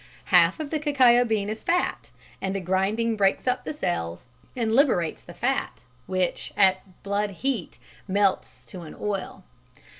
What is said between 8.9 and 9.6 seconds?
oil.